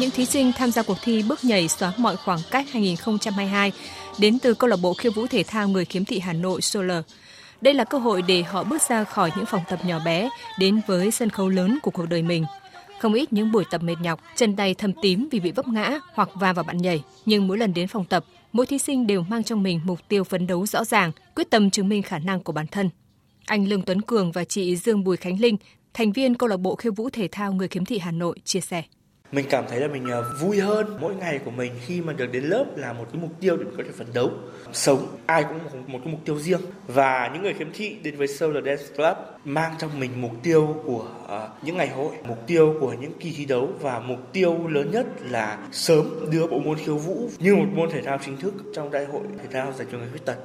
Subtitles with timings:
[0.00, 3.72] những thí sinh tham gia cuộc thi bước nhảy xóa mọi khoảng cách 2022
[4.18, 7.04] đến từ câu lạc bộ khiêu vũ thể thao người khiếm thị Hà Nội Solar.
[7.60, 10.28] Đây là cơ hội để họ bước ra khỏi những phòng tập nhỏ bé
[10.58, 12.44] đến với sân khấu lớn của cuộc đời mình.
[12.98, 15.98] Không ít những buổi tập mệt nhọc, chân tay thâm tím vì bị vấp ngã
[16.14, 19.22] hoặc va vào bạn nhảy, nhưng mỗi lần đến phòng tập, mỗi thí sinh đều
[19.22, 22.40] mang trong mình mục tiêu phấn đấu rõ ràng, quyết tâm chứng minh khả năng
[22.40, 22.90] của bản thân.
[23.46, 25.56] Anh Lương Tuấn Cường và chị Dương Bùi Khánh Linh,
[25.94, 28.60] thành viên câu lạc bộ khiêu vũ thể thao người khiếm thị Hà Nội chia
[28.60, 28.82] sẻ
[29.32, 32.26] mình cảm thấy là mình ờ, vui hơn mỗi ngày của mình khi mà được
[32.32, 34.30] đến lớp là một cái mục tiêu để mình có thể phấn đấu,
[34.72, 35.06] sống.
[35.26, 36.60] Ai cũng có một cái mục tiêu riêng.
[36.86, 40.76] Và những người khiếm thị đến với Solar Dance Club mang trong mình mục tiêu
[40.84, 44.68] của ờ, những ngày hội, mục tiêu của những kỳ thi đấu và mục tiêu
[44.68, 48.36] lớn nhất là sớm đưa bộ môn khiêu vũ như một môn thể thao chính
[48.36, 50.36] thức trong đại hội thể thao dành cho người khuyết tật.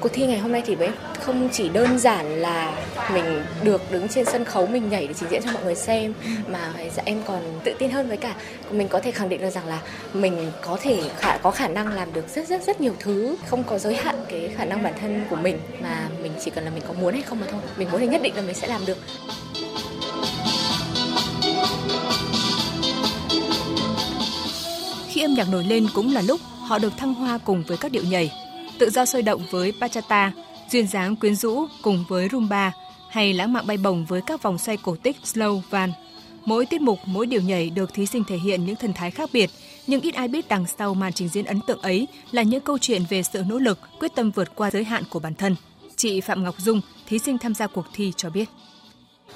[0.00, 4.08] Cuộc thi ngày hôm nay thì với không chỉ đơn giản là mình được đứng
[4.08, 6.14] trên sân khấu mình nhảy để trình diễn cho mọi người xem
[6.48, 8.34] mà dạ em còn tự tin hơn với cả
[8.70, 9.80] mình có thể khẳng định được rằng là
[10.12, 13.36] mình có thể khả, có khả năng làm được rất rất rất nhiều thứ.
[13.46, 16.64] Không có giới hạn cái khả năng bản thân của mình mà mình chỉ cần
[16.64, 17.60] là mình có muốn hay không mà thôi.
[17.76, 18.98] Mình muốn thì nhất định là mình sẽ làm được.
[25.08, 27.92] Khi âm nhạc nổi lên cũng là lúc họ được thăng hoa cùng với các
[27.92, 28.47] điệu nhảy
[28.78, 30.32] tự do sôi động với bachata,
[30.70, 32.72] duyên dáng quyến rũ cùng với rumba
[33.10, 35.92] hay lãng mạn bay bổng với các vòng xoay cổ tích slow van.
[36.44, 39.30] Mỗi tiết mục, mỗi điều nhảy được thí sinh thể hiện những thần thái khác
[39.32, 39.50] biệt,
[39.86, 42.78] nhưng ít ai biết đằng sau màn trình diễn ấn tượng ấy là những câu
[42.78, 45.56] chuyện về sự nỗ lực, quyết tâm vượt qua giới hạn của bản thân.
[45.96, 48.48] Chị Phạm Ngọc Dung, thí sinh tham gia cuộc thi cho biết.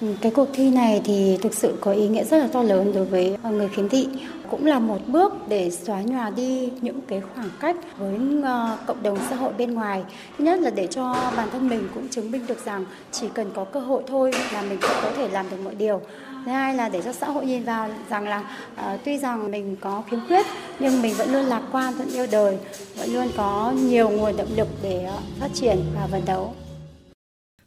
[0.00, 2.92] Ừ, cái cuộc thi này thì thực sự có ý nghĩa rất là to lớn
[2.94, 4.08] đối với ờ, người khiếm thị.
[4.50, 9.02] Cũng là một bước để xóa nhòa đi những cái khoảng cách với ờ, cộng
[9.02, 10.02] đồng xã hội bên ngoài.
[10.38, 13.50] Thứ nhất là để cho bản thân mình cũng chứng minh được rằng chỉ cần
[13.54, 16.00] có cơ hội thôi là mình cũng có thể làm được mọi điều.
[16.44, 19.76] Thứ hai là để cho xã hội nhìn vào rằng là uh, tuy rằng mình
[19.80, 20.46] có khiếm khuyết
[20.78, 22.58] nhưng mình vẫn luôn lạc quan, vẫn yêu đời,
[22.96, 26.54] vẫn luôn có nhiều nguồn động lực để uh, phát triển và phấn đấu.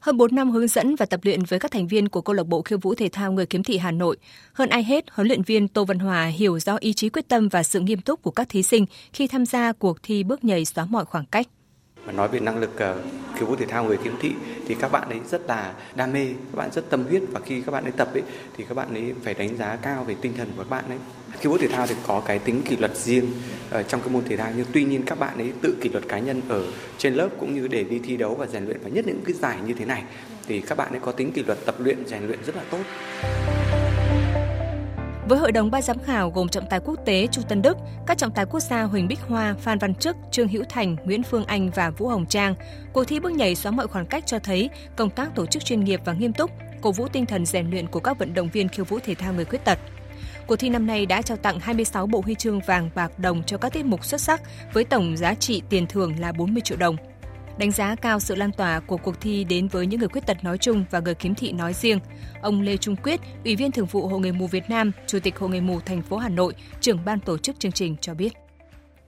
[0.05, 2.47] Hơn 4 năm hướng dẫn và tập luyện với các thành viên của câu lạc
[2.47, 4.17] bộ khiêu vũ thể thao người kiếm thị Hà Nội,
[4.53, 7.49] hơn ai hết, huấn luyện viên Tô Văn Hòa hiểu rõ ý chí quyết tâm
[7.49, 10.65] và sự nghiêm túc của các thí sinh khi tham gia cuộc thi bước nhảy
[10.65, 11.47] xóa mọi khoảng cách.
[12.05, 13.05] Mà nói về năng lực uh,
[13.35, 14.31] khiếu vũ thể thao người khiếm thị
[14.67, 17.61] thì các bạn ấy rất là đam mê, các bạn rất tâm huyết và khi
[17.61, 18.23] các bạn ấy tập ấy
[18.57, 20.97] thì các bạn ấy phải đánh giá cao về tinh thần của các bạn ấy.
[21.39, 23.25] khiếu vũ thể thao thì có cái tính kỷ luật riêng
[23.69, 26.07] ở trong cái môn thể thao nhưng tuy nhiên các bạn ấy tự kỷ luật
[26.07, 26.63] cá nhân ở
[26.97, 29.33] trên lớp cũng như để đi thi đấu và rèn luyện và nhất những cái
[29.33, 30.03] giải như thế này
[30.47, 32.81] thì các bạn ấy có tính kỷ luật tập luyện rèn luyện rất là tốt.
[35.27, 37.77] Với hội đồng ban giám khảo gồm trọng tài quốc tế Chu Tân Đức,
[38.07, 41.23] các trọng tài quốc gia Huỳnh Bích Hoa, Phan Văn Trức, Trương Hữu Thành, Nguyễn
[41.23, 42.55] Phương Anh và Vũ Hồng Trang,
[42.93, 45.83] cuộc thi bước nhảy xóa mọi khoảng cách cho thấy công tác tổ chức chuyên
[45.83, 48.69] nghiệp và nghiêm túc, cổ vũ tinh thần rèn luyện của các vận động viên
[48.69, 49.79] khiêu vũ thể thao người khuyết tật.
[50.47, 53.57] Cuộc thi năm nay đã trao tặng 26 bộ huy chương vàng bạc đồng cho
[53.57, 54.41] các tiết mục xuất sắc
[54.73, 56.95] với tổng giá trị tiền thưởng là 40 triệu đồng
[57.57, 60.43] đánh giá cao sự lan tỏa của cuộc thi đến với những người khuyết tật
[60.43, 61.99] nói chung và người khiếm thị nói riêng.
[62.41, 65.39] Ông Lê Trung Quyết, Ủy viên Thường vụ Hội người mù Việt Nam, Chủ tịch
[65.39, 68.33] Hội người mù thành phố Hà Nội, trưởng ban tổ chức chương trình cho biết.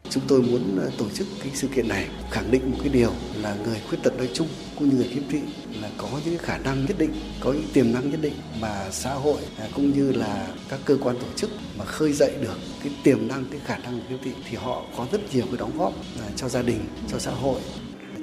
[0.10, 3.12] Chúng tôi muốn ờ, tổ chức cái sự kiện này khẳng định một cái điều
[3.42, 4.48] là người khuyết tật nói chung
[4.80, 5.40] cũng như người khiếm thị
[5.82, 9.14] là có những khả năng nhất định, có những tiềm năng nhất định mà xã
[9.14, 12.92] hội à, cũng như là các cơ quan tổ chức mà khơi dậy được cái
[13.04, 15.78] tiềm năng, cái khả năng của khiếm thị thì họ có rất nhiều cái đóng
[15.78, 17.62] góp à, cho gia đình, cho xã hội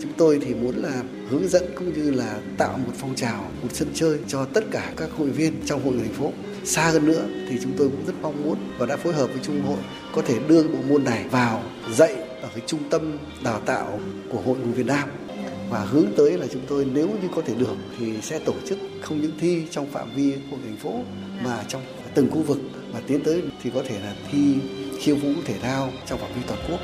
[0.03, 3.69] Chúng tôi thì muốn là hướng dẫn cũng như là tạo một phong trào, một
[3.73, 6.33] sân chơi cho tất cả các hội viên trong hội người thành phố.
[6.65, 9.39] Xa hơn nữa thì chúng tôi cũng rất mong muốn và đã phối hợp với
[9.43, 9.79] Trung hội
[10.13, 11.63] có thể đưa bộ môn này vào
[11.93, 14.01] dạy ở cái trung tâm đào tạo
[14.31, 15.09] của Hội người Việt Nam.
[15.71, 18.79] Và hướng tới là chúng tôi nếu như có thể được thì sẽ tổ chức
[19.03, 21.01] không những thi trong phạm vi hội thành phố
[21.45, 21.83] mà trong
[22.15, 22.59] từng khu vực.
[22.93, 24.55] Và tiến tới thì có thể là thi
[24.99, 26.81] khiêu vũ thể thao trong phạm vi toàn quốc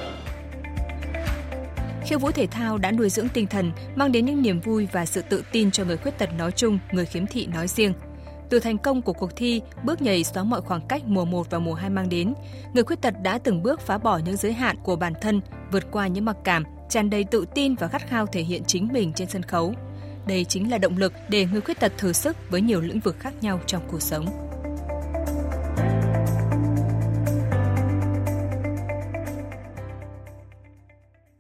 [2.10, 5.06] khiêu vũ thể thao đã nuôi dưỡng tinh thần, mang đến những niềm vui và
[5.06, 7.92] sự tự tin cho người khuyết tật nói chung, người khiếm thị nói riêng.
[8.48, 11.58] Từ thành công của cuộc thi, bước nhảy xóa mọi khoảng cách mùa 1 và
[11.58, 12.34] mùa 2 mang đến,
[12.74, 15.40] người khuyết tật đã từng bước phá bỏ những giới hạn của bản thân,
[15.72, 18.88] vượt qua những mặc cảm, tràn đầy tự tin và khát khao thể hiện chính
[18.92, 19.74] mình trên sân khấu.
[20.26, 23.16] Đây chính là động lực để người khuyết tật thử sức với nhiều lĩnh vực
[23.20, 24.49] khác nhau trong cuộc sống.